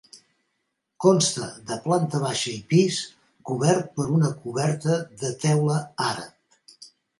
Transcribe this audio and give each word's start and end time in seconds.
Consta 1.05 1.49
de 1.71 1.77
planta 1.83 2.21
baixa 2.23 2.49
i 2.61 2.63
pis 2.73 2.97
cobert 3.51 3.93
per 4.01 4.09
una 4.17 4.33
coberta 4.41 4.99
de 5.23 5.33
teula 5.47 5.81
àrab. 6.09 6.93